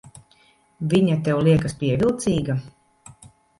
Viņa 0.93 1.17
tev 1.27 1.43
liekas 1.49 1.77
pievilcīga? 1.83 2.59